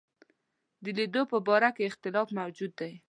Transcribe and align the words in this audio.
د 0.83 0.85
لیدلو 0.97 1.23
په 1.31 1.37
باره 1.47 1.69
کې 1.75 1.83
اختلاف 1.89 2.27
موجود 2.39 2.71
دی. 2.79 2.93